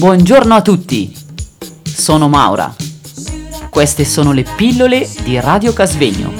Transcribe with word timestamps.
Buongiorno 0.00 0.54
a 0.54 0.62
tutti, 0.62 1.14
sono 1.84 2.26
Maura. 2.26 2.74
Queste 3.68 4.06
sono 4.06 4.32
le 4.32 4.46
pillole 4.56 5.06
di 5.24 5.38
Radio 5.38 5.74
Casvegno. 5.74 6.32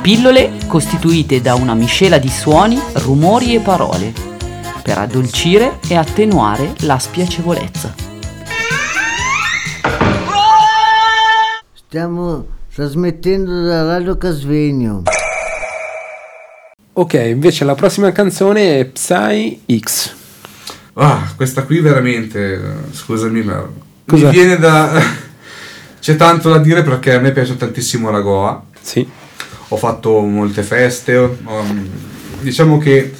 Pillole 0.00 0.52
costituite 0.66 1.42
da 1.42 1.54
una 1.54 1.74
miscela 1.74 2.16
di 2.16 2.30
suoni, 2.30 2.80
rumori 2.94 3.54
e 3.54 3.60
parole 3.60 4.10
per 4.82 4.96
addolcire 4.96 5.80
e 5.86 5.96
attenuare 5.96 6.72
la 6.78 6.98
spiacevolezza. 6.98 7.94
Stiamo 11.74 12.46
trasmettendo 12.74 13.64
da 13.64 13.84
Radio 13.84 14.16
Casvegno. 14.16 15.02
Ok, 16.94 17.12
invece 17.12 17.66
la 17.66 17.74
prossima 17.74 18.12
canzone 18.12 18.78
è 18.78 18.84
Psy 18.86 19.60
X. 19.78 20.24
Ah, 20.98 21.30
questa 21.36 21.64
qui 21.64 21.80
veramente, 21.80 22.58
scusami, 22.92 23.42
ma 23.42 23.68
Cos'è? 24.06 24.24
mi 24.26 24.30
viene 24.30 24.56
da... 24.58 24.98
C'è 26.00 26.16
tanto 26.16 26.48
da 26.50 26.58
dire 26.58 26.82
perché 26.82 27.14
a 27.14 27.18
me 27.20 27.32
piace 27.32 27.56
tantissimo 27.56 28.10
la 28.10 28.20
Goa. 28.20 28.64
Sì. 28.80 29.06
Ho 29.68 29.76
fatto 29.76 30.20
molte 30.20 30.62
feste, 30.62 31.16
um, 31.16 31.88
diciamo 32.40 32.78
che 32.78 33.12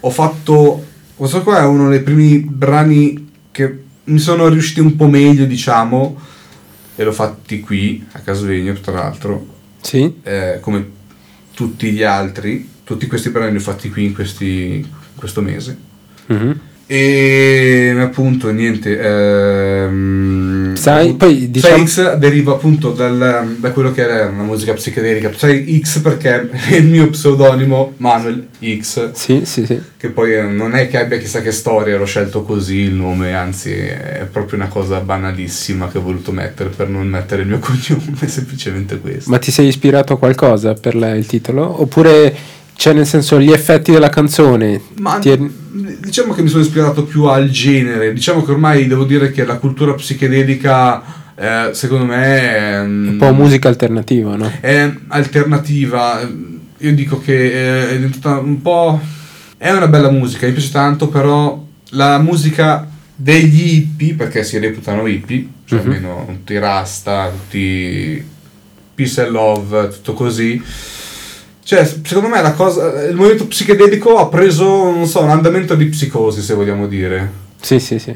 ho 0.00 0.10
fatto... 0.10 0.86
Questo 1.16 1.42
qua 1.42 1.60
è 1.60 1.64
uno 1.64 1.88
dei 1.88 2.02
primi 2.02 2.38
brani 2.40 3.30
che 3.50 3.82
mi 4.04 4.18
sono 4.18 4.48
riusciti 4.48 4.80
un 4.80 4.94
po' 4.96 5.06
meglio, 5.08 5.44
diciamo, 5.44 6.20
e 6.94 7.02
l'ho 7.04 7.12
fatti 7.12 7.60
qui, 7.60 8.04
a 8.12 8.18
Casvegno, 8.20 8.74
tra 8.74 8.92
l'altro, 8.92 9.46
Sì. 9.80 10.18
eh, 10.22 10.58
come 10.60 10.88
tutti 11.54 11.90
gli 11.92 12.02
altri. 12.02 12.68
Tutti 12.84 13.06
questi 13.06 13.30
brani 13.30 13.52
li 13.52 13.56
ho 13.56 13.60
fatti 13.60 13.88
qui 13.90 14.04
in 14.04 14.14
questi- 14.14 14.86
questo 15.16 15.40
mese. 15.40 15.76
Mhm. 16.26 16.60
E 16.86 17.94
appunto 17.98 18.50
niente. 18.50 18.98
Ehm, 19.00 20.74
Sai, 20.74 21.14
poi, 21.14 21.50
diciamo- 21.50 21.84
Psy 21.84 21.86
X 21.86 22.16
deriva 22.16 22.52
appunto 22.52 22.90
dal- 22.90 23.56
da 23.58 23.70
quello 23.70 23.92
che 23.92 24.02
era 24.02 24.26
una 24.28 24.42
musica 24.42 24.72
psichedelica. 24.72 25.28
Psy 25.28 25.80
X 25.80 26.00
perché 26.00 26.48
è 26.50 26.74
il 26.76 26.86
mio 26.86 27.08
pseudonimo 27.10 27.94
Manuel 27.98 28.48
X, 28.80 29.12
Sì, 29.12 29.42
sì, 29.44 29.64
sì. 29.64 29.80
che 29.96 30.08
poi 30.08 30.34
eh, 30.34 30.42
non 30.42 30.74
è 30.74 30.88
che 30.88 30.98
abbia 30.98 31.18
chissà 31.18 31.40
che 31.40 31.52
storia, 31.52 31.96
l'ho 31.96 32.04
scelto 32.04 32.42
così 32.42 32.78
il 32.78 32.92
nome, 32.94 33.34
anzi 33.34 33.70
è 33.72 34.26
proprio 34.30 34.58
una 34.58 34.68
cosa 34.68 34.98
banalissima 35.00 35.88
che 35.88 35.98
ho 35.98 36.02
voluto 36.02 36.32
mettere 36.32 36.70
per 36.70 36.88
non 36.88 37.06
mettere 37.06 37.42
il 37.42 37.48
mio 37.48 37.58
cognome, 37.60 38.16
è 38.20 38.26
semplicemente 38.26 38.98
questo. 38.98 39.30
Ma 39.30 39.38
ti 39.38 39.50
sei 39.50 39.68
ispirato 39.68 40.14
a 40.14 40.18
qualcosa 40.18 40.74
per 40.74 40.94
la- 40.96 41.14
il 41.14 41.26
titolo? 41.26 41.80
Oppure, 41.80 42.34
cioè 42.82 42.94
nel 42.94 43.06
senso, 43.06 43.40
gli 43.40 43.52
effetti 43.52 43.92
della 43.92 44.08
canzone? 44.08 44.80
Ma 44.98 45.20
è- 45.20 45.38
diciamo 46.00 46.32
che 46.34 46.42
mi 46.42 46.48
sono 46.48 46.64
ispirato 46.64 47.04
più 47.04 47.26
al 47.26 47.48
genere. 47.48 48.12
Diciamo 48.12 48.42
che 48.42 48.50
ormai 48.50 48.88
devo 48.88 49.04
dire 49.04 49.30
che 49.30 49.44
la 49.44 49.54
cultura 49.58 49.94
psichedelica, 49.94 51.00
eh, 51.36 51.68
secondo 51.74 52.06
me, 52.06 52.40
è, 52.56 52.80
un 52.80 53.14
po' 53.20 53.32
musica 53.32 53.68
alternativa, 53.68 54.34
no? 54.34 54.50
è 54.60 54.92
alternativa. 55.06 56.28
Io 56.78 56.92
dico 56.92 57.20
che 57.20 57.88
è 57.90 57.94
diventata 57.94 58.40
un 58.40 58.60
po'. 58.60 59.00
È 59.56 59.70
una 59.70 59.86
bella 59.86 60.10
musica, 60.10 60.46
mi 60.46 60.52
piace 60.52 60.72
tanto, 60.72 61.06
però 61.06 61.64
la 61.90 62.18
musica 62.18 62.88
degli 63.14 63.74
hippie, 63.76 64.14
perché 64.14 64.42
si 64.42 64.58
reputano 64.58 65.06
hippie, 65.06 65.46
cioè 65.66 65.78
Mhm. 65.78 65.86
almeno 65.86 66.24
tutti 66.26 66.58
rasta, 66.58 67.30
tutti 67.30 68.24
peace 68.96 69.20
and 69.22 69.30
love, 69.30 69.88
tutto 69.90 70.14
così. 70.14 70.60
Cioè, 71.64 71.84
secondo 72.04 72.28
me 72.28 72.42
la 72.42 72.52
cosa, 72.52 73.04
il 73.08 73.14
movimento 73.14 73.46
psichedelico 73.46 74.18
ha 74.18 74.26
preso, 74.26 74.64
non 74.90 75.06
so, 75.06 75.20
un 75.22 75.30
andamento 75.30 75.74
di 75.74 75.86
psicosi, 75.86 76.42
se 76.42 76.54
vogliamo 76.54 76.86
dire. 76.88 77.30
Sì, 77.60 77.78
sì, 77.78 77.98
sì. 77.98 78.12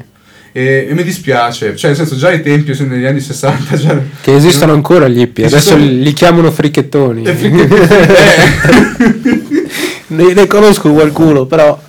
E, 0.51 0.87
e 0.89 0.93
mi 0.93 1.03
dispiace, 1.03 1.75
cioè, 1.75 1.91
nel 1.91 1.99
senso, 1.99 2.15
già 2.17 2.27
ai 2.29 2.41
tempi, 2.41 2.73
sono 2.73 2.89
negli 2.89 3.05
anni 3.05 3.19
60, 3.21 3.77
cioè, 3.77 3.97
Che 4.21 4.35
esistono 4.35 4.73
ancora 4.73 5.07
gli 5.07 5.21
hippie, 5.21 5.45
adesso 5.45 5.75
Esistono- 5.75 6.01
li 6.01 6.13
chiamano 6.13 6.51
fricchettoni. 6.51 7.23
E 7.23 7.33
fricchettoni, 7.33 7.85
ne, 10.07 10.33
ne 10.33 10.47
conosco 10.47 10.91
qualcuno, 10.91 11.45
però... 11.45 11.79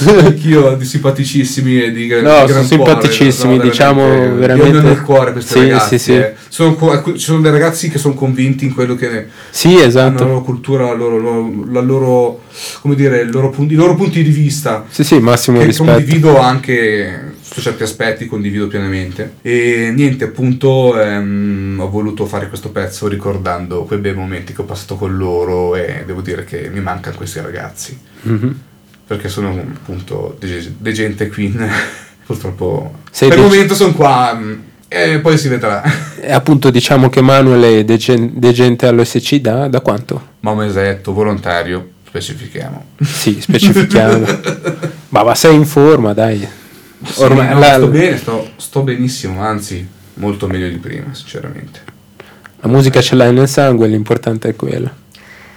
Anch'io 0.00 0.76
di 0.76 0.84
simpaticissimi 0.84 1.82
e 1.82 1.90
di, 1.90 2.06
No, 2.08 2.16
di 2.16 2.18
gran 2.22 2.46
sono 2.46 2.52
cuore, 2.52 2.66
simpaticissimi, 2.66 3.56
no, 3.56 3.62
diciamo, 3.62 4.34
veramente- 4.36 4.76
ho 4.78 4.80
nel 4.82 5.02
cuore 5.02 5.32
questi 5.32 5.52
Sì, 5.54 5.58
ragazzi. 5.60 5.98
sì, 5.98 6.04
sì. 6.04 6.12
eh. 6.14 6.34
Sono 6.48 6.76
ci 7.16 7.18
sono 7.18 7.40
dei 7.40 7.50
ragazzi 7.50 7.88
che 7.88 7.98
sono 7.98 8.14
convinti 8.14 8.64
in 8.64 8.74
quello 8.74 8.94
che 8.94 9.26
Sì, 9.50 9.68
hanno 9.70 9.78
la 9.80 9.84
esatto. 9.86 10.24
loro 10.24 10.42
cultura, 10.42 10.86
la 10.86 10.94
loro, 10.94 11.52
la 11.70 11.80
loro, 11.80 12.42
come 12.80 12.94
dire, 12.94 13.24
loro 13.24 13.50
pun- 13.50 13.68
i 13.70 13.74
loro 13.74 13.94
punti 13.96 14.22
di 14.22 14.30
vista. 14.30 14.84
Sì, 14.88 15.02
sì, 15.02 15.18
massimo 15.18 15.58
che 15.58 15.64
rispetto. 15.66 15.90
condivido 15.90 16.38
anche 16.38 17.27
su 17.50 17.60
certi 17.60 17.82
aspetti, 17.82 18.26
condivido 18.26 18.66
pienamente. 18.66 19.34
E 19.42 19.90
niente, 19.94 20.24
appunto, 20.24 21.00
ehm, 21.00 21.78
ho 21.80 21.88
voluto 21.88 22.26
fare 22.26 22.48
questo 22.48 22.70
pezzo 22.70 23.08
ricordando 23.08 23.84
quei 23.84 23.98
bei 23.98 24.14
momenti 24.14 24.52
che 24.52 24.60
ho 24.60 24.64
passato 24.64 24.96
con 24.96 25.16
loro 25.16 25.74
e 25.76 26.02
devo 26.06 26.20
dire 26.20 26.44
che 26.44 26.68
mi 26.72 26.80
mancano 26.80 27.16
questi 27.16 27.40
ragazzi 27.40 27.98
Mhm. 28.22 28.60
perché 29.06 29.28
sono 29.28 29.50
appunto 29.50 30.36
dei, 30.38 30.74
dei 30.78 30.92
gente 30.94 31.28
queen. 31.28 31.68
Purtroppo 32.28 32.92
Sei 33.10 33.28
per 33.30 33.38
il 33.38 33.44
dei- 33.44 33.52
momento 33.52 33.74
sono 33.74 33.94
qua 33.94 34.34
mm, 34.38 34.52
e 34.88 35.18
poi 35.20 35.38
si 35.38 35.48
vedrà. 35.48 35.82
E 36.20 36.32
appunto 36.32 36.68
diciamo 36.70 37.08
che 37.08 37.22
Manuel 37.22 37.62
è 37.62 37.84
degen- 37.84 38.32
degente 38.34 38.86
all'OSC 38.86 39.36
da, 39.36 39.66
da 39.68 39.80
quanto? 39.80 40.34
Ma 40.40 40.50
un 40.50 40.58
mesetto, 40.58 41.12
volontario, 41.14 41.92
specifichiamo. 42.06 42.84
Sì, 43.02 43.40
specifichiamo. 43.40 44.26
ma, 45.10 45.22
ma 45.24 45.34
sei 45.34 45.54
in 45.54 45.64
forma, 45.64 46.12
dai. 46.12 46.46
Ormai 47.16 47.46
Sì, 47.46 47.52
no, 47.54 47.58
la, 47.60 47.74
sto 47.74 47.88
bene, 47.88 48.16
sto, 48.16 48.50
sto 48.56 48.82
benissimo, 48.82 49.40
anzi 49.40 49.86
molto 50.14 50.46
meglio 50.46 50.68
di 50.68 50.78
prima, 50.78 51.14
sinceramente. 51.14 51.80
la 52.60 52.68
musica 52.68 53.00
ce 53.00 53.14
l'hai 53.14 53.32
nel 53.32 53.48
sangue, 53.48 53.86
l'importante 53.86 54.48
è 54.48 54.56
quello. 54.56 54.90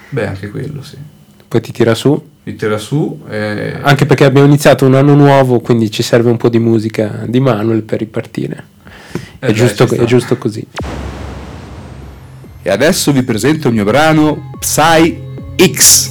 Beh, 0.10 0.28
anche 0.28 0.50
quello, 0.50 0.84
sì. 0.84 0.98
Poi 1.48 1.62
ti 1.62 1.72
tira 1.72 1.96
su, 1.96 2.30
Mi 2.44 2.56
tira 2.56 2.78
su 2.78 3.24
e... 3.30 3.78
anche 3.82 4.06
perché 4.06 4.24
abbiamo 4.24 4.48
iniziato 4.48 4.86
un 4.86 4.96
anno 4.96 5.16
nuovo, 5.16 5.60
quindi 5.60 5.90
ci 5.92 6.04
serve 6.04 6.30
un 6.30 6.38
po' 6.38 6.50
di 6.50 6.60
musica 6.60 7.24
di 7.28 7.40
Manuel 7.40 7.82
per 7.82 8.00
ripartire. 8.00 8.64
Eh 9.14 9.20
È, 9.40 9.46
beh, 9.48 9.54
giusto, 9.54 9.88
è 9.90 10.04
giusto 10.06 10.38
così. 10.38 10.66
E 12.64 12.70
adesso 12.70 13.12
vi 13.12 13.24
presento 13.24 13.68
il 13.70 13.74
mio 13.74 13.84
brano 13.84 14.52
Psy 14.60 15.20
X. 15.58 16.11